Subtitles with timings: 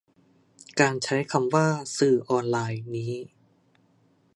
[0.79, 1.67] การใช้คำว่า
[1.97, 3.13] "สื่อออนไลน์" นี้